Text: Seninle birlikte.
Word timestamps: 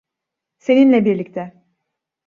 Seninle 0.57 1.05
birlikte. 1.05 1.63